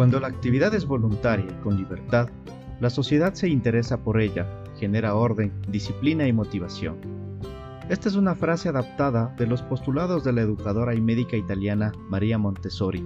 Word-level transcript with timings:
Cuando 0.00 0.18
la 0.18 0.28
actividad 0.28 0.74
es 0.74 0.86
voluntaria 0.86 1.44
y 1.46 1.62
con 1.62 1.76
libertad, 1.76 2.30
la 2.80 2.88
sociedad 2.88 3.34
se 3.34 3.50
interesa 3.50 3.98
por 4.02 4.18
ella, 4.18 4.46
genera 4.78 5.14
orden, 5.14 5.52
disciplina 5.68 6.26
y 6.26 6.32
motivación. 6.32 6.96
Esta 7.90 8.08
es 8.08 8.14
una 8.14 8.34
frase 8.34 8.70
adaptada 8.70 9.34
de 9.36 9.46
los 9.46 9.60
postulados 9.60 10.24
de 10.24 10.32
la 10.32 10.40
educadora 10.40 10.94
y 10.94 11.02
médica 11.02 11.36
italiana 11.36 11.92
María 12.08 12.38
Montessori, 12.38 13.04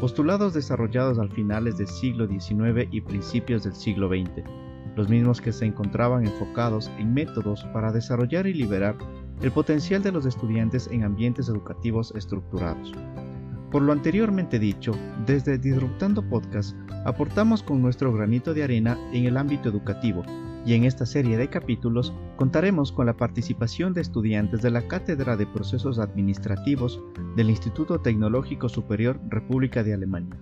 postulados 0.00 0.54
desarrollados 0.54 1.20
al 1.20 1.30
finales 1.30 1.78
del 1.78 1.86
siglo 1.86 2.26
XIX 2.26 2.88
y 2.90 3.00
principios 3.00 3.62
del 3.62 3.76
siglo 3.76 4.08
XX, 4.08 4.42
los 4.96 5.08
mismos 5.08 5.40
que 5.40 5.52
se 5.52 5.66
encontraban 5.66 6.26
enfocados 6.26 6.90
en 6.98 7.14
métodos 7.14 7.62
para 7.72 7.92
desarrollar 7.92 8.48
y 8.48 8.54
liberar 8.54 8.96
el 9.40 9.52
potencial 9.52 10.02
de 10.02 10.10
los 10.10 10.26
estudiantes 10.26 10.88
en 10.90 11.04
ambientes 11.04 11.48
educativos 11.48 12.12
estructurados. 12.16 12.92
Por 13.70 13.82
lo 13.82 13.92
anteriormente 13.92 14.58
dicho, 14.58 14.92
desde 15.26 15.58
Disruptando 15.58 16.22
Podcast 16.22 16.74
aportamos 17.04 17.62
con 17.62 17.82
nuestro 17.82 18.12
granito 18.12 18.54
de 18.54 18.64
arena 18.64 18.98
en 19.12 19.26
el 19.26 19.36
ámbito 19.36 19.68
educativo 19.68 20.24
y 20.64 20.72
en 20.72 20.84
esta 20.84 21.04
serie 21.04 21.36
de 21.36 21.48
capítulos 21.48 22.14
contaremos 22.36 22.92
con 22.92 23.06
la 23.06 23.16
participación 23.16 23.92
de 23.92 24.00
estudiantes 24.00 24.62
de 24.62 24.70
la 24.70 24.88
Cátedra 24.88 25.36
de 25.36 25.46
Procesos 25.46 25.98
Administrativos 25.98 27.00
del 27.36 27.50
Instituto 27.50 28.00
Tecnológico 28.00 28.70
Superior 28.70 29.20
República 29.28 29.82
de 29.82 29.92
Alemania, 29.94 30.36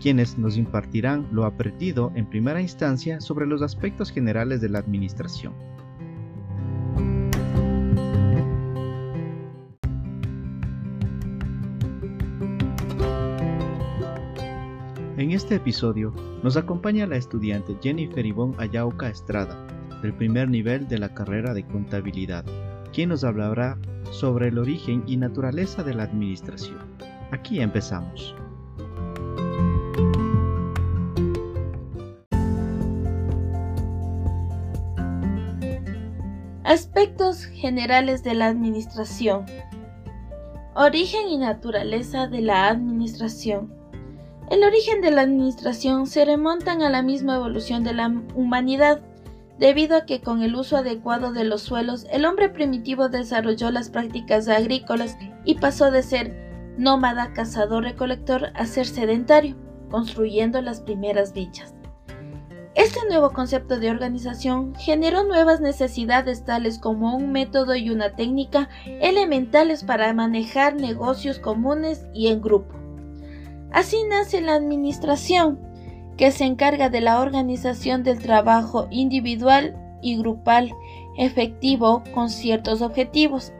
quienes 0.00 0.36
nos 0.36 0.56
impartirán 0.56 1.28
lo 1.30 1.44
aprendido 1.44 2.10
en 2.16 2.28
primera 2.28 2.60
instancia 2.60 3.20
sobre 3.20 3.46
los 3.46 3.62
aspectos 3.62 4.10
generales 4.10 4.60
de 4.60 4.68
la 4.68 4.80
administración. 4.80 5.71
Este 15.42 15.56
episodio 15.56 16.14
nos 16.44 16.56
acompaña 16.56 17.04
la 17.04 17.16
estudiante 17.16 17.76
Jennifer 17.82 18.24
Ivonne 18.24 18.54
Ayauca 18.58 19.08
Estrada, 19.08 19.66
del 20.00 20.14
primer 20.14 20.48
nivel 20.48 20.86
de 20.86 20.98
la 20.98 21.12
carrera 21.12 21.52
de 21.52 21.66
contabilidad, 21.66 22.44
quien 22.92 23.08
nos 23.08 23.24
hablará 23.24 23.76
sobre 24.12 24.48
el 24.48 24.58
origen 24.58 25.02
y 25.08 25.16
naturaleza 25.16 25.82
de 25.82 25.94
la 25.94 26.04
administración. 26.04 26.78
Aquí 27.32 27.60
empezamos. 27.60 28.36
Aspectos 36.62 37.46
generales 37.46 38.22
de 38.22 38.34
la 38.34 38.46
administración. 38.46 39.44
Origen 40.76 41.28
y 41.28 41.38
naturaleza 41.38 42.28
de 42.28 42.42
la 42.42 42.68
administración. 42.68 43.81
El 44.52 44.64
origen 44.64 45.00
de 45.00 45.10
la 45.10 45.22
administración 45.22 46.06
se 46.06 46.26
remontan 46.26 46.82
a 46.82 46.90
la 46.90 47.00
misma 47.00 47.36
evolución 47.36 47.84
de 47.84 47.94
la 47.94 48.12
humanidad, 48.34 49.00
debido 49.58 49.96
a 49.96 50.04
que 50.04 50.20
con 50.20 50.42
el 50.42 50.54
uso 50.56 50.76
adecuado 50.76 51.32
de 51.32 51.44
los 51.44 51.62
suelos 51.62 52.06
el 52.12 52.26
hombre 52.26 52.50
primitivo 52.50 53.08
desarrolló 53.08 53.70
las 53.70 53.88
prácticas 53.88 54.48
agrícolas 54.48 55.16
y 55.46 55.54
pasó 55.54 55.90
de 55.90 56.02
ser 56.02 56.74
nómada, 56.76 57.32
cazador, 57.32 57.84
recolector 57.84 58.52
a 58.54 58.66
ser 58.66 58.84
sedentario, 58.84 59.56
construyendo 59.90 60.60
las 60.60 60.82
primeras 60.82 61.32
villas. 61.32 61.74
Este 62.74 63.00
nuevo 63.08 63.30
concepto 63.30 63.78
de 63.78 63.90
organización 63.90 64.74
generó 64.74 65.24
nuevas 65.24 65.62
necesidades 65.62 66.44
tales 66.44 66.78
como 66.78 67.16
un 67.16 67.32
método 67.32 67.74
y 67.74 67.88
una 67.88 68.16
técnica 68.16 68.68
elementales 68.84 69.82
para 69.82 70.12
manejar 70.12 70.74
negocios 70.74 71.38
comunes 71.38 72.04
y 72.12 72.26
en 72.26 72.42
grupo. 72.42 72.81
Así 73.72 73.96
nace 74.08 74.40
la 74.40 74.54
administración, 74.54 75.58
que 76.16 76.30
se 76.30 76.44
encarga 76.44 76.90
de 76.90 77.00
la 77.00 77.20
organización 77.20 78.02
del 78.02 78.18
trabajo 78.18 78.86
individual 78.90 79.76
y 80.02 80.18
grupal 80.18 80.72
efectivo 81.16 82.02
con 82.14 82.30
ciertos 82.30 82.82
objetivos. 82.82 83.52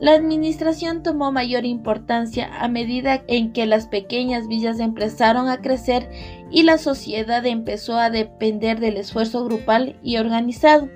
La 0.00 0.12
administración 0.12 1.02
tomó 1.02 1.30
mayor 1.30 1.64
importancia 1.64 2.50
a 2.60 2.68
medida 2.68 3.22
en 3.28 3.52
que 3.52 3.64
las 3.64 3.86
pequeñas 3.86 4.48
villas 4.48 4.80
empezaron 4.80 5.48
a 5.48 5.60
crecer 5.60 6.10
y 6.50 6.64
la 6.64 6.78
sociedad 6.78 7.46
empezó 7.46 7.96
a 7.96 8.10
depender 8.10 8.80
del 8.80 8.96
esfuerzo 8.96 9.44
grupal 9.44 9.96
y 10.02 10.16
organizado, 10.16 10.88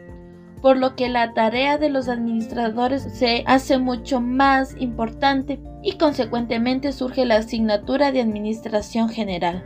por 0.61 0.77
lo 0.77 0.97
que 0.97 1.09
la 1.09 1.35
tarea 1.35 1.79
de 1.79 1.89
los 1.89 2.09
administradores 2.09 3.03
se 3.03 3.45
hace 3.47 3.79
mucho 3.79 4.21
más 4.21 4.75
importante 4.79 5.61
y 5.83 5.97
consecuentemente 5.97 6.93
surge 6.93 7.25
la 7.25 7.37
asignatura 7.37 8.13
de 8.13 8.21
Administración 8.21 9.09
General. 9.09 9.65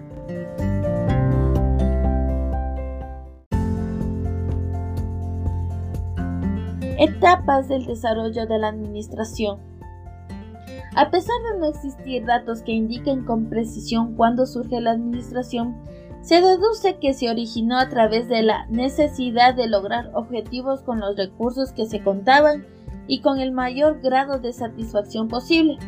Etapas 6.99 7.69
del 7.69 7.87
desarrollo 7.87 8.47
de 8.47 8.59
la 8.59 8.69
Administración. 8.69 9.59
A 10.95 11.11
pesar 11.11 11.35
de 11.53 11.59
no 11.59 11.67
existir 11.67 12.25
datos 12.27 12.63
que 12.63 12.73
indiquen 12.73 13.25
con 13.25 13.49
precisión 13.49 14.15
cuándo 14.15 14.45
surge 14.45 14.81
la 14.81 14.93
Administración, 14.93 15.75
se 16.23 16.41
deduce 16.41 16.99
que 16.99 17.15
se 17.15 17.31
originó 17.31 17.79
a 17.79 17.89
través 17.89 18.29
de 18.29 18.43
la 18.43 18.67
necesidad 18.67 19.55
de 19.55 19.67
lograr 19.67 20.11
objetivos 20.15 20.83
con 20.83 21.01
los 21.01 21.17
recursos 21.17 21.73
que 21.73 21.87
se 21.87 22.03
contaban 22.03 22.65
y 23.09 23.21
con 23.21 23.41
el 23.41 23.53
mayor 23.53 24.01
grado 24.01 24.39
de 24.39 24.53
satisfacción 24.53 25.29
posible. 25.29 25.79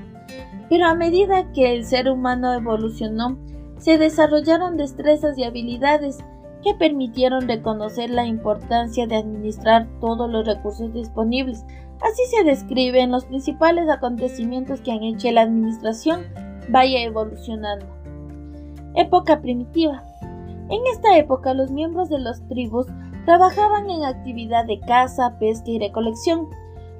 Pero 0.68 0.86
a 0.86 0.94
medida 0.94 1.52
que 1.52 1.74
el 1.74 1.84
ser 1.84 2.10
humano 2.10 2.52
evolucionó, 2.52 3.38
se 3.78 3.96
desarrollaron 3.96 4.76
destrezas 4.76 5.38
y 5.38 5.44
habilidades 5.44 6.18
que 6.64 6.74
permitieron 6.74 7.46
reconocer 7.46 8.10
la 8.10 8.26
importancia 8.26 9.06
de 9.06 9.16
administrar 9.16 9.86
todos 10.00 10.28
los 10.28 10.46
recursos 10.46 10.92
disponibles. 10.92 11.64
Así 12.00 12.22
se 12.36 12.42
describen 12.42 13.12
los 13.12 13.26
principales 13.26 13.88
acontecimientos 13.88 14.80
que 14.80 14.90
han 14.90 15.04
hecho 15.04 15.30
la 15.30 15.42
administración 15.42 16.22
vaya 16.68 17.02
evolucionando. 17.02 17.86
Época 18.94 19.40
primitiva. 19.40 20.02
En 20.70 20.80
esta 20.92 21.18
época 21.18 21.54
los 21.54 21.70
miembros 21.70 22.08
de 22.08 22.18
las 22.18 22.46
tribus 22.48 22.86
trabajaban 23.26 23.90
en 23.90 24.04
actividad 24.04 24.64
de 24.66 24.80
caza, 24.80 25.38
pesca 25.38 25.70
y 25.70 25.78
recolección. 25.78 26.48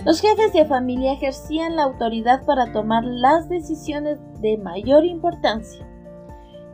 Los 0.05 0.21
jefes 0.21 0.53
de 0.53 0.67
familia 0.67 1.13
ejercían 1.13 1.77
la 1.77 1.85
autoridad 1.85 2.45
para 2.45 2.73
tomar 2.73 3.05
las 3.05 3.49
decisiones 3.49 4.19
de 4.41 4.59
mayor 4.59 5.05
importancia. 5.05 5.87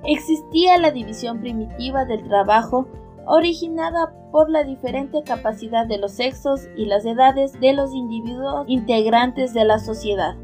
Existía 0.05 0.79
la 0.79 0.91
división 0.91 1.41
primitiva 1.41 2.05
del 2.07 2.27
trabajo 2.27 2.89
originada 3.27 4.13
por 4.33 4.51
la 4.51 4.65
diferente 4.65 5.23
capacidad 5.23 5.87
de 5.87 5.99
los 5.99 6.13
sexos 6.13 6.63
y 6.77 6.87
las 6.87 7.05
edades 7.05 7.53
de 7.61 7.73
los 7.73 7.93
individuos 7.93 8.65
integrantes 8.67 9.53
de 9.55 9.65
la 9.65 9.79
sociedad. 9.79 10.37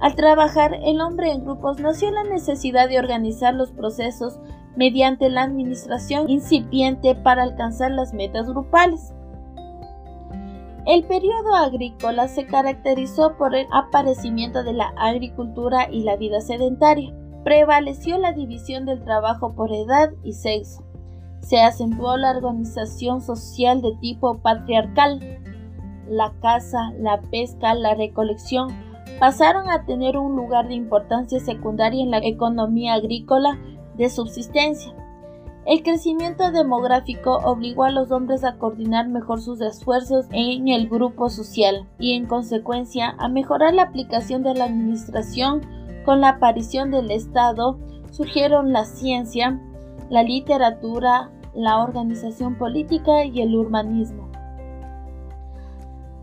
Al 0.00 0.14
trabajar 0.14 0.74
el 0.82 1.00
hombre 1.00 1.32
en 1.32 1.44
grupos 1.44 1.80
nació 1.80 2.10
la 2.10 2.22
necesidad 2.22 2.88
de 2.88 2.98
organizar 2.98 3.54
los 3.54 3.72
procesos 3.72 4.38
mediante 4.76 5.28
la 5.28 5.42
administración 5.42 6.30
incipiente 6.30 7.16
para 7.16 7.42
alcanzar 7.42 7.90
las 7.90 8.14
metas 8.14 8.46
grupales. 8.48 9.12
El 10.86 11.04
periodo 11.04 11.54
agrícola 11.54 12.28
se 12.28 12.46
caracterizó 12.46 13.36
por 13.36 13.54
el 13.54 13.66
aparecimiento 13.72 14.62
de 14.62 14.72
la 14.72 14.94
agricultura 14.96 15.88
y 15.90 16.02
la 16.02 16.16
vida 16.16 16.40
sedentaria. 16.40 17.12
Prevaleció 17.44 18.18
la 18.18 18.32
división 18.32 18.86
del 18.86 19.04
trabajo 19.04 19.54
por 19.54 19.72
edad 19.72 20.12
y 20.22 20.32
sexo. 20.32 20.84
Se 21.40 21.60
acentuó 21.60 22.16
la 22.16 22.30
organización 22.30 23.20
social 23.20 23.82
de 23.82 23.96
tipo 24.00 24.38
patriarcal. 24.38 25.20
La 26.08 26.32
caza, 26.40 26.92
la 26.98 27.20
pesca, 27.20 27.74
la 27.74 27.94
recolección 27.94 28.68
pasaron 29.18 29.68
a 29.68 29.84
tener 29.84 30.16
un 30.16 30.36
lugar 30.36 30.68
de 30.68 30.74
importancia 30.74 31.40
secundaria 31.40 32.02
en 32.02 32.10
la 32.10 32.18
economía 32.18 32.94
agrícola 32.94 33.58
de 33.96 34.10
subsistencia. 34.10 34.94
El 35.66 35.82
crecimiento 35.82 36.50
demográfico 36.50 37.40
obligó 37.44 37.84
a 37.84 37.90
los 37.90 38.10
hombres 38.10 38.42
a 38.42 38.56
coordinar 38.56 39.08
mejor 39.08 39.40
sus 39.40 39.60
esfuerzos 39.60 40.26
en 40.32 40.68
el 40.68 40.88
grupo 40.88 41.28
social 41.28 41.86
y 41.98 42.14
en 42.14 42.26
consecuencia 42.26 43.14
a 43.18 43.28
mejorar 43.28 43.74
la 43.74 43.82
aplicación 43.82 44.42
de 44.42 44.54
la 44.54 44.64
administración 44.64 45.60
con 46.06 46.22
la 46.22 46.30
aparición 46.30 46.90
del 46.90 47.10
Estado 47.10 47.78
surgieron 48.12 48.72
la 48.72 48.86
ciencia, 48.86 49.60
la 50.08 50.22
literatura, 50.22 51.30
la 51.54 51.82
organización 51.82 52.56
política 52.56 53.24
y 53.24 53.42
el 53.42 53.54
urbanismo. 53.54 54.30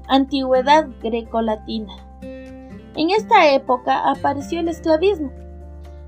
Antigüedad 0.07 0.87
grecolatina. 1.03 2.04
En 2.95 3.09
esta 3.09 3.51
época 3.53 4.09
apareció 4.09 4.61
el 4.61 4.69
esclavismo. 4.69 5.31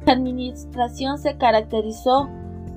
La 0.06 0.14
administración 0.14 1.18
se 1.18 1.38
caracterizó 1.38 2.30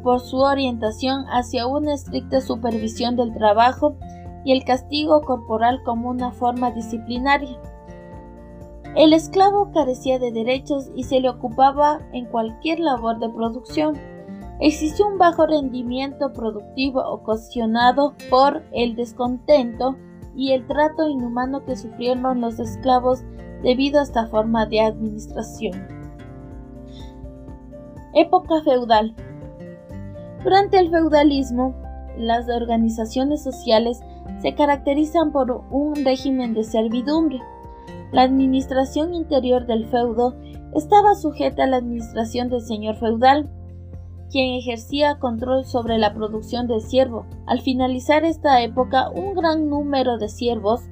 por 0.02 0.18
su 0.20 0.38
orientación 0.38 1.26
hacia 1.28 1.66
una 1.66 1.94
estricta 1.94 2.40
supervisión 2.40 3.14
del 3.14 3.32
trabajo 3.32 3.96
y 4.44 4.52
el 4.52 4.64
castigo 4.64 5.20
corporal 5.22 5.82
como 5.84 6.10
una 6.10 6.32
forma 6.32 6.72
disciplinaria. 6.72 7.56
El 8.96 9.12
esclavo 9.12 9.70
carecía 9.72 10.18
de 10.18 10.32
derechos 10.32 10.90
y 10.96 11.04
se 11.04 11.20
le 11.20 11.28
ocupaba 11.28 12.00
en 12.12 12.26
cualquier 12.26 12.80
labor 12.80 13.20
de 13.20 13.28
producción. 13.28 13.96
existió 14.62 15.06
un 15.06 15.16
bajo 15.16 15.46
rendimiento 15.46 16.32
productivo 16.32 17.00
ocasionado 17.00 18.14
por 18.28 18.62
el 18.72 18.94
descontento 18.94 19.96
y 20.36 20.52
el 20.52 20.66
trato 20.66 21.08
inhumano 21.08 21.64
que 21.64 21.76
sufrieron 21.76 22.40
los 22.40 22.58
esclavos 22.58 23.22
debido 23.62 24.00
a 24.00 24.02
esta 24.02 24.26
forma 24.26 24.66
de 24.66 24.80
administración. 24.80 25.86
Época 28.14 28.62
feudal. 28.62 29.14
Durante 30.42 30.78
el 30.78 30.90
feudalismo, 30.90 31.74
las 32.16 32.48
organizaciones 32.48 33.42
sociales 33.42 34.00
se 34.40 34.54
caracterizan 34.54 35.32
por 35.32 35.64
un 35.70 35.94
régimen 36.04 36.54
de 36.54 36.64
servidumbre. 36.64 37.40
La 38.12 38.22
administración 38.22 39.14
interior 39.14 39.66
del 39.66 39.86
feudo 39.86 40.34
estaba 40.74 41.14
sujeta 41.14 41.64
a 41.64 41.66
la 41.66 41.76
administración 41.76 42.48
del 42.48 42.62
señor 42.62 42.96
feudal, 42.96 43.50
quien 44.30 44.54
ejercía 44.54 45.18
control 45.18 45.64
sobre 45.64 45.98
la 45.98 46.14
producción 46.14 46.66
de 46.66 46.80
siervo. 46.80 47.26
Al 47.46 47.60
finalizar 47.60 48.24
esta 48.24 48.62
época, 48.62 49.10
un 49.10 49.34
gran 49.34 49.68
número 49.68 50.18
de 50.18 50.28
siervos 50.28 50.82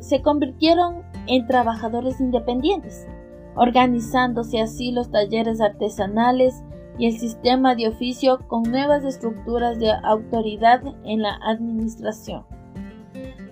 se 0.00 0.22
convirtieron 0.22 1.02
en 1.26 1.46
trabajadores 1.46 2.20
independientes, 2.20 3.06
organizándose 3.54 4.60
así 4.60 4.92
los 4.92 5.10
talleres 5.10 5.60
artesanales 5.60 6.62
y 6.98 7.06
el 7.06 7.18
sistema 7.18 7.74
de 7.74 7.88
oficio 7.88 8.40
con 8.46 8.62
nuevas 8.62 9.04
estructuras 9.04 9.78
de 9.78 9.90
autoridad 9.90 10.82
en 11.04 11.22
la 11.22 11.38
administración. 11.42 12.44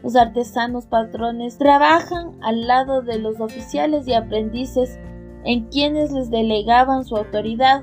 Los 0.02 0.16
artesanos 0.16 0.86
patrones 0.86 1.58
trabajan 1.58 2.38
al 2.42 2.66
lado 2.66 3.02
de 3.02 3.18
los 3.18 3.40
oficiales 3.40 4.06
y 4.06 4.14
aprendices 4.14 4.98
en 5.44 5.64
quienes 5.66 6.12
les 6.12 6.30
delegaban 6.30 7.04
su 7.04 7.16
autoridad. 7.16 7.82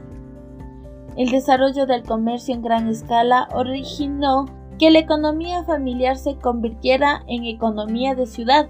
El 1.17 1.29
desarrollo 1.29 1.85
del 1.85 2.03
comercio 2.03 2.53
en 2.53 2.61
gran 2.61 2.87
escala 2.87 3.47
originó 3.53 4.45
que 4.77 4.91
la 4.91 4.99
economía 4.99 5.63
familiar 5.63 6.17
se 6.17 6.35
convirtiera 6.35 7.23
en 7.27 7.45
economía 7.45 8.15
de 8.15 8.25
ciudad. 8.25 8.67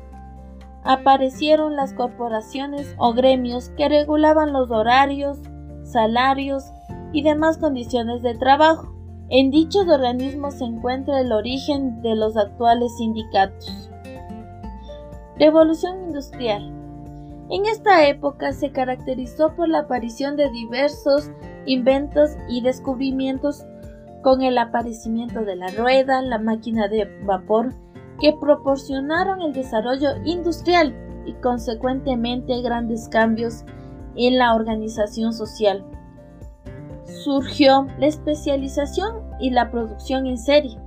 Aparecieron 0.85 1.75
las 1.75 1.93
corporaciones 1.93 2.93
o 2.97 3.13
gremios 3.13 3.69
que 3.69 3.89
regulaban 3.89 4.53
los 4.53 4.69
horarios, 4.69 5.39
salarios 5.83 6.63
y 7.11 7.23
demás 7.23 7.57
condiciones 7.57 8.21
de 8.21 8.35
trabajo. 8.35 8.93
En 9.29 9.49
dichos 9.49 9.87
organismos 9.87 10.53
se 10.55 10.65
encuentra 10.65 11.21
el 11.21 11.31
origen 11.31 12.03
de 12.03 12.15
los 12.15 12.37
actuales 12.37 12.95
sindicatos. 12.97 13.89
Revolución 15.39 16.03
Industrial. 16.03 16.71
En 17.49 17.65
esta 17.65 18.07
época 18.07 18.53
se 18.53 18.71
caracterizó 18.71 19.55
por 19.55 19.67
la 19.67 19.79
aparición 19.79 20.35
de 20.35 20.51
diversos 20.51 21.31
inventos 21.65 22.31
y 22.47 22.61
descubrimientos 22.61 23.65
con 24.21 24.43
el 24.43 24.57
aparecimiento 24.59 25.45
de 25.45 25.55
la 25.55 25.67
rueda, 25.69 26.21
la 26.21 26.37
máquina 26.39 26.87
de 26.87 27.09
vapor, 27.25 27.73
que 28.19 28.33
proporcionaron 28.33 29.41
el 29.41 29.53
desarrollo 29.53 30.09
industrial 30.23 30.95
y 31.25 31.33
consecuentemente 31.33 32.61
grandes 32.61 33.09
cambios 33.09 33.63
en 34.15 34.37
la 34.37 34.55
organización 34.55 35.33
social. 35.33 35.85
Surgió 37.23 37.87
la 37.99 38.07
especialización 38.07 39.23
y 39.39 39.49
la 39.49 39.71
producción 39.71 40.25
en 40.27 40.37
serie. 40.37 40.77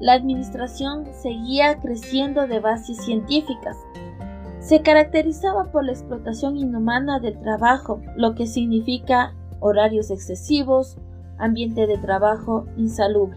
La 0.00 0.14
administración 0.14 1.06
seguía 1.12 1.78
creciendo 1.80 2.46
de 2.46 2.60
bases 2.60 2.96
científicas, 3.04 3.76
se 4.64 4.80
caracterizaba 4.80 5.70
por 5.70 5.84
la 5.84 5.92
explotación 5.92 6.56
inhumana 6.56 7.20
del 7.20 7.38
trabajo, 7.38 8.00
lo 8.16 8.34
que 8.34 8.46
significa 8.46 9.34
horarios 9.60 10.10
excesivos, 10.10 10.96
ambiente 11.36 11.86
de 11.86 11.98
trabajo 11.98 12.64
insalubre. 12.78 13.36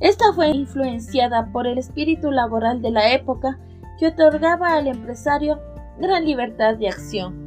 Esta 0.00 0.32
fue 0.34 0.48
influenciada 0.50 1.50
por 1.52 1.66
el 1.66 1.78
espíritu 1.78 2.30
laboral 2.30 2.82
de 2.82 2.90
la 2.90 3.12
época 3.12 3.58
que 3.98 4.08
otorgaba 4.08 4.74
al 4.74 4.88
empresario 4.88 5.60
gran 5.98 6.24
libertad 6.24 6.76
de 6.76 6.88
acción. 6.88 7.44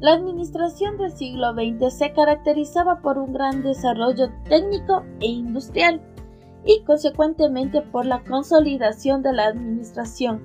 La 0.00 0.12
administración 0.12 0.98
del 0.98 1.12
siglo 1.12 1.54
XX 1.54 1.92
se 1.92 2.12
caracterizaba 2.12 3.00
por 3.00 3.18
un 3.18 3.32
gran 3.32 3.62
desarrollo 3.62 4.30
técnico 4.48 5.02
e 5.20 5.26
industrial 5.26 6.00
y 6.66 6.82
consecuentemente 6.84 7.80
por 7.80 8.04
la 8.04 8.22
consolidación 8.22 9.22
de 9.22 9.32
la 9.32 9.46
administración 9.46 10.42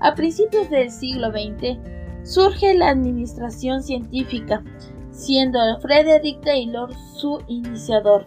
a 0.00 0.14
principios 0.14 0.70
del 0.70 0.90
siglo 0.92 1.32
XX 1.32 1.76
surge 2.22 2.74
la 2.74 2.90
administración 2.90 3.82
científica, 3.82 4.62
siendo 5.10 5.58
Frederick 5.80 6.40
Taylor 6.42 6.94
su 7.16 7.42
iniciador. 7.48 8.26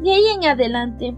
De 0.00 0.10
ahí 0.12 0.24
en 0.34 0.46
adelante, 0.46 1.14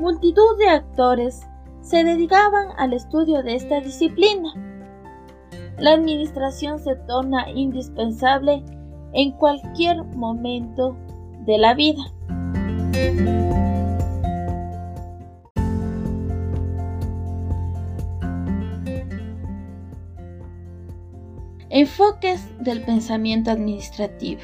multitud 0.00 0.58
de 0.58 0.68
actores 0.68 1.46
se 1.80 2.02
dedicaban 2.02 2.68
al 2.76 2.92
estudio 2.92 3.44
de 3.44 3.54
esta 3.54 3.80
disciplina. 3.80 4.52
La 5.78 5.92
administración 5.92 6.80
se 6.80 6.96
torna 6.96 7.48
indispensable 7.50 8.64
en 9.12 9.30
cualquier 9.32 10.02
momento 10.02 10.96
de 11.46 11.58
la 11.58 11.74
vida. 11.74 12.02
Enfoques 21.70 22.42
del 22.58 22.82
pensamiento 22.82 23.50
administrativo. 23.50 24.40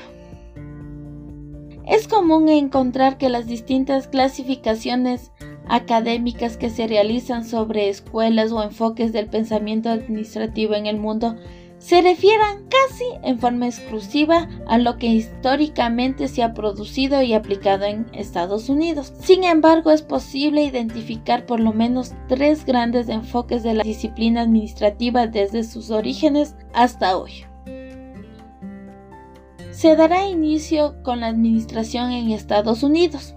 Es 1.86 2.06
común 2.08 2.48
encontrar 2.48 3.18
que 3.18 3.28
las 3.28 3.46
distintas 3.46 4.08
clasificaciones 4.08 5.32
académicas 5.68 6.56
que 6.56 6.70
se 6.70 6.86
realizan 6.86 7.44
sobre 7.44 7.88
escuelas 7.88 8.52
o 8.52 8.62
enfoques 8.62 9.12
del 9.12 9.26
pensamiento 9.26 9.88
administrativo 9.88 10.74
en 10.74 10.86
el 10.86 10.98
mundo 10.98 11.36
se 11.78 12.00
refieran 12.00 12.68
casi 12.68 13.04
en 13.24 13.40
forma 13.40 13.66
exclusiva 13.66 14.48
a 14.68 14.78
lo 14.78 14.98
que 14.98 15.08
históricamente 15.08 16.28
se 16.28 16.44
ha 16.44 16.54
producido 16.54 17.22
y 17.22 17.34
aplicado 17.34 17.86
en 17.86 18.06
Estados 18.12 18.68
Unidos. 18.68 19.12
Sin 19.18 19.42
embargo, 19.42 19.90
es 19.90 20.02
posible 20.02 20.62
identificar 20.62 21.44
por 21.44 21.58
lo 21.58 21.72
menos 21.72 22.12
tres 22.28 22.64
grandes 22.64 23.08
enfoques 23.08 23.64
de 23.64 23.74
la 23.74 23.82
disciplina 23.82 24.42
administrativa 24.42 25.26
desde 25.26 25.64
sus 25.64 25.90
orígenes 25.90 26.54
hasta 26.72 27.16
hoy. 27.18 27.46
Se 29.72 29.96
dará 29.96 30.28
inicio 30.28 31.02
con 31.02 31.20
la 31.20 31.26
administración 31.26 32.12
en 32.12 32.30
Estados 32.30 32.82
Unidos. 32.82 33.34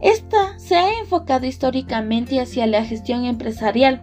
Esta 0.00 0.58
se 0.58 0.76
ha 0.76 0.98
enfocado 1.00 1.46
históricamente 1.46 2.40
hacia 2.40 2.66
la 2.66 2.84
gestión 2.84 3.24
empresarial, 3.24 4.02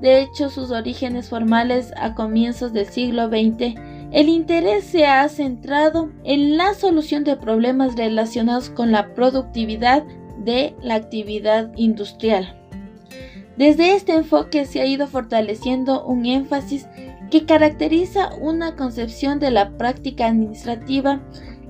de 0.00 0.20
hecho, 0.20 0.50
sus 0.50 0.70
orígenes 0.70 1.30
formales 1.30 1.92
a 1.96 2.14
comienzos 2.14 2.72
del 2.72 2.86
siglo 2.86 3.28
XX, 3.28 3.74
el 4.12 4.28
interés 4.28 4.84
se 4.84 5.06
ha 5.06 5.26
centrado 5.28 6.10
en 6.24 6.56
la 6.56 6.74
solución 6.74 7.24
de 7.24 7.36
problemas 7.36 7.96
relacionados 7.96 8.70
con 8.70 8.92
la 8.92 9.14
productividad 9.14 10.04
de 10.38 10.74
la 10.82 10.96
actividad 10.96 11.72
industrial. 11.76 12.54
Desde 13.56 13.94
este 13.94 14.14
enfoque 14.14 14.66
se 14.66 14.80
ha 14.80 14.86
ido 14.86 15.06
fortaleciendo 15.06 16.04
un 16.04 16.26
énfasis 16.26 16.86
que 17.34 17.46
caracteriza 17.46 18.30
una 18.40 18.76
concepción 18.76 19.40
de 19.40 19.50
la 19.50 19.70
práctica 19.70 20.28
administrativa 20.28 21.20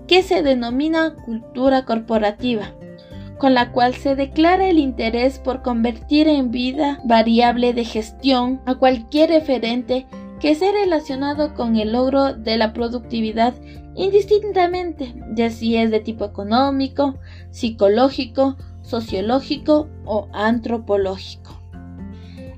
que 0.06 0.22
se 0.22 0.42
denomina 0.42 1.14
cultura 1.24 1.86
corporativa 1.86 2.74
con 3.38 3.54
la 3.54 3.72
cual 3.72 3.94
se 3.94 4.14
declara 4.14 4.68
el 4.68 4.78
interés 4.78 5.38
por 5.38 5.62
convertir 5.62 6.28
en 6.28 6.50
vida 6.50 7.00
variable 7.04 7.72
de 7.72 7.86
gestión 7.86 8.60
a 8.66 8.74
cualquier 8.74 9.30
referente 9.30 10.06
que 10.38 10.50
esté 10.50 10.70
relacionado 10.70 11.54
con 11.54 11.76
el 11.76 11.92
logro 11.92 12.34
de 12.34 12.58
la 12.58 12.74
productividad 12.74 13.54
indistintamente, 13.94 15.14
ya 15.34 15.48
si 15.48 15.78
es 15.78 15.90
de 15.90 16.00
tipo 16.00 16.26
económico, 16.26 17.14
psicológico, 17.50 18.58
sociológico 18.82 19.88
o 20.04 20.28
antropológico. 20.34 21.63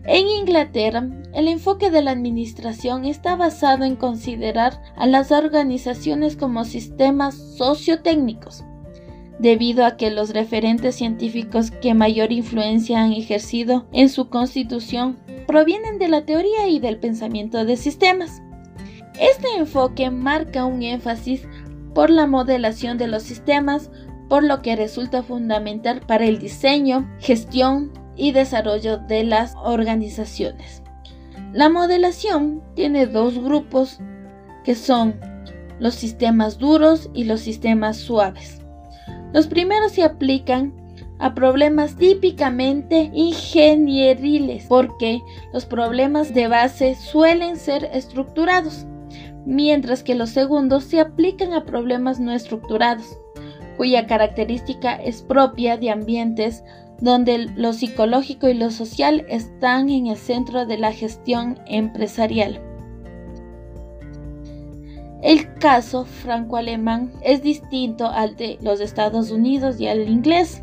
En 0.07 0.29
Inglaterra, 0.29 1.09
el 1.35 1.49
enfoque 1.49 1.91
de 1.91 2.01
la 2.01 2.13
administración 2.13 3.05
está 3.05 3.35
basado 3.35 3.85
en 3.85 3.97
considerar 3.97 4.81
a 4.97 5.07
las 5.07 5.33
organizaciones 5.33 6.37
como 6.37 6.65
sistemas 6.65 7.35
sociotécnicos, 7.57 8.63
debido 9.41 9.85
a 9.85 9.97
que 9.97 10.13
los 10.13 10.31
referentes 10.31 10.95
científicos 10.95 11.73
que 11.73 11.93
mayor 11.93 12.31
influencia 12.31 13.03
han 13.03 13.13
ejercido 13.13 13.87
en 13.93 14.09
su 14.09 14.29
constitución 14.29 15.19
provienen 15.49 15.99
de 15.99 16.09
la 16.09 16.25
teoría 16.25 16.69
y 16.69 16.79
del 16.79 16.99
pensamiento 16.99 17.65
de 17.65 17.77
sistemas. 17.77 18.43
Este 19.19 19.49
enfoque 19.59 20.11
marca 20.11 20.67
un 20.67 20.83
énfasis 20.85 21.49
por 21.95 22.11
la 22.11 22.27
modelación 22.27 22.97
de 22.97 23.09
los 23.09 23.25
sistemas, 23.25 23.91
por 24.29 24.45
lo 24.45 24.63
que 24.63 24.77
resulta 24.77 25.25
fundamental 25.25 26.01
para 26.07 26.27
el 26.27 26.39
diseño, 26.39 27.09
gestión 27.19 28.06
y 28.17 28.33
desarrollo 28.33 28.99
de 28.99 29.25
las 29.25 29.55
organizaciones. 29.57 30.83
La 31.53 31.69
modelación 31.69 32.63
tiene 32.75 33.07
dos 33.07 33.39
grupos 33.39 34.01
que 34.65 34.75
son 34.75 35.21
los 35.79 35.95
sistemas 35.95 36.59
duros 36.59 37.11
y 37.15 37.25
los 37.25 37.41
sistemas 37.41 37.97
suaves. 37.97 38.61
Los 39.33 39.47
primeros 39.47 39.93
se 39.93 40.03
aplican 40.03 40.75
a 41.19 41.35
problemas 41.35 41.97
típicamente 41.97 43.11
ingenieriles 43.15 44.67
porque 44.69 45.23
los 45.53 45.65
problemas 45.65 46.35
de 46.35 46.49
base 46.49 46.95
suelen 46.95 47.57
ser 47.57 47.89
estructurados, 47.93 48.87
mientras 49.47 50.03
que 50.03 50.15
los 50.15 50.31
segundos 50.31 50.85
se 50.85 51.01
aplican 51.01 51.53
a 51.53 51.65
problemas 51.65 52.21
no 52.21 52.33
estructurados, 52.33 53.19
cuya 53.77 54.07
característica 54.07 54.95
es 54.97 55.23
propia 55.23 55.77
de 55.77 55.91
ambientes 55.91 56.65
donde 57.01 57.51
lo 57.57 57.73
psicológico 57.73 58.49
y 58.49 58.55
lo 58.55 58.71
social 58.71 59.27
están 59.29 59.91
en 59.91 60.07
el 60.07 60.17
centro 60.17 60.67
de 60.67 60.79
la 60.79 60.93
gestión 60.93 61.59
empresarial. 61.67 62.61
El 65.23 65.55
caso 65.55 66.05
franco-alemán 66.05 67.13
es 67.23 67.43
distinto 67.43 68.07
al 68.07 68.37
de 68.37 68.59
los 68.61 68.81
Estados 68.81 69.31
Unidos 69.31 69.81
y 69.81 69.89
al 69.89 70.09
inglés, 70.09 70.63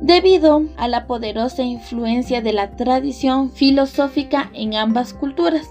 debido 0.00 0.62
a 0.76 0.86
la 0.86 1.06
poderosa 1.06 1.62
influencia 1.62 2.40
de 2.40 2.52
la 2.52 2.76
tradición 2.76 3.50
filosófica 3.50 4.50
en 4.54 4.74
ambas 4.74 5.12
culturas. 5.12 5.68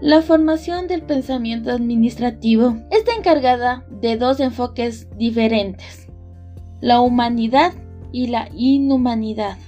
La 0.00 0.22
formación 0.22 0.86
del 0.86 1.02
pensamiento 1.02 1.72
administrativo 1.72 2.76
está 2.92 3.12
encargada 3.16 3.84
de 3.90 4.16
dos 4.16 4.38
enfoques 4.38 5.08
diferentes, 5.16 6.06
la 6.80 7.00
humanidad 7.00 7.72
y 8.12 8.28
la 8.28 8.48
inhumanidad. 8.54 9.58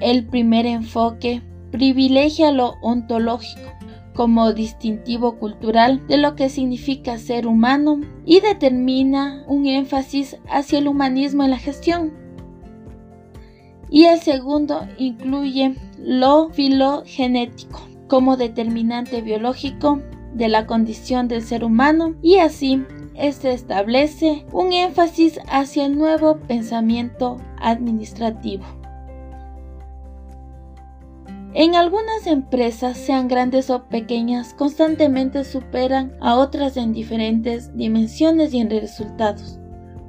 El 0.00 0.26
primer 0.26 0.66
enfoque 0.66 1.42
privilegia 1.70 2.50
lo 2.50 2.74
ontológico 2.82 3.74
como 4.14 4.52
distintivo 4.52 5.38
cultural 5.38 6.06
de 6.06 6.16
lo 6.16 6.36
que 6.36 6.48
significa 6.48 7.18
ser 7.18 7.46
humano 7.46 8.00
y 8.24 8.40
determina 8.40 9.44
un 9.48 9.66
énfasis 9.66 10.36
hacia 10.48 10.78
el 10.78 10.88
humanismo 10.88 11.42
en 11.42 11.50
la 11.50 11.58
gestión. 11.58 12.12
Y 13.90 14.04
el 14.04 14.20
segundo 14.20 14.86
incluye 14.98 15.74
lo 15.98 16.50
filogenético 16.50 17.80
como 18.08 18.36
determinante 18.36 19.20
biológico 19.20 20.00
de 20.32 20.48
la 20.48 20.66
condición 20.66 21.28
del 21.28 21.42
ser 21.42 21.64
humano 21.64 22.14
y 22.22 22.36
así 22.36 22.82
este 23.14 23.52
establece 23.52 24.44
un 24.52 24.72
énfasis 24.72 25.38
hacia 25.48 25.86
el 25.86 25.96
nuevo 25.96 26.38
pensamiento 26.38 27.38
administrativo. 27.60 28.64
En 31.54 31.76
algunas 31.76 32.26
empresas, 32.26 32.96
sean 32.96 33.28
grandes 33.28 33.70
o 33.70 33.84
pequeñas, 33.84 34.54
constantemente 34.54 35.44
superan 35.44 36.12
a 36.20 36.34
otras 36.34 36.76
en 36.76 36.92
diferentes 36.92 37.76
dimensiones 37.76 38.52
y 38.52 38.58
en 38.58 38.70
resultados. 38.70 39.60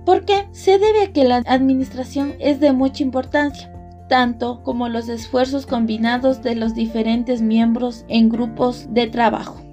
¿Por 0.05 0.25
qué? 0.25 0.47
Se 0.51 0.79
debe 0.79 1.03
a 1.03 1.13
que 1.13 1.23
la 1.23 1.43
administración 1.45 2.33
es 2.39 2.59
de 2.59 2.73
mucha 2.73 3.03
importancia, 3.03 3.71
tanto 4.09 4.63
como 4.63 4.89
los 4.89 5.07
esfuerzos 5.07 5.67
combinados 5.67 6.41
de 6.41 6.55
los 6.55 6.73
diferentes 6.73 7.43
miembros 7.43 8.05
en 8.07 8.29
grupos 8.29 8.87
de 8.89 9.05
trabajo. 9.07 9.64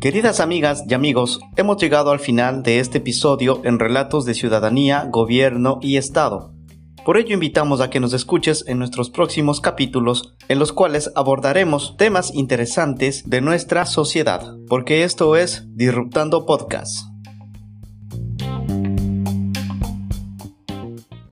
Queridas 0.00 0.38
amigas 0.38 0.84
y 0.88 0.94
amigos, 0.94 1.40
hemos 1.56 1.82
llegado 1.82 2.12
al 2.12 2.20
final 2.20 2.62
de 2.62 2.78
este 2.78 2.98
episodio 2.98 3.60
en 3.64 3.80
Relatos 3.80 4.24
de 4.24 4.34
Ciudadanía, 4.34 5.08
Gobierno 5.10 5.80
y 5.82 5.96
Estado. 5.96 6.54
Por 7.04 7.16
ello 7.16 7.34
invitamos 7.34 7.80
a 7.80 7.90
que 7.90 7.98
nos 7.98 8.12
escuches 8.12 8.64
en 8.68 8.78
nuestros 8.78 9.10
próximos 9.10 9.60
capítulos 9.60 10.36
en 10.46 10.60
los 10.60 10.72
cuales 10.72 11.10
abordaremos 11.16 11.96
temas 11.96 12.32
interesantes 12.32 13.28
de 13.28 13.40
nuestra 13.40 13.86
sociedad, 13.86 14.56
porque 14.68 15.02
esto 15.02 15.34
es 15.34 15.64
Disruptando 15.74 16.46
Podcast. 16.46 17.07